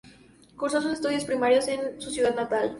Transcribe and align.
Cursó 0.57 0.81
sus 0.81 0.93
estudios 0.93 1.25
primarios 1.25 1.67
en 1.67 2.01
su 2.01 2.09
ciudad 2.09 2.33
natal. 2.33 2.69